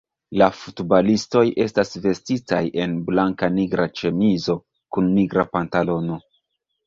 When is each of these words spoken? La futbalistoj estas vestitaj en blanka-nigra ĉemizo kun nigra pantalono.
La 0.41 0.45
futbalistoj 0.59 1.41
estas 1.65 1.91
vestitaj 2.05 2.61
en 2.85 2.95
blanka-nigra 3.11 3.85
ĉemizo 3.99 4.55
kun 4.97 5.11
nigra 5.19 5.45
pantalono. 5.53 6.19